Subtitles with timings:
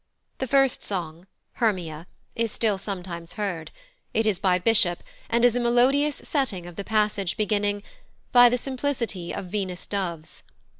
[0.39, 1.27] The first song
[1.59, 3.69] (Hermia) is still sometimes heard;
[4.15, 7.83] it is by Bishop, and is a melodious setting of the passage beginning
[8.31, 10.41] "By the simplicity of Venus' doves."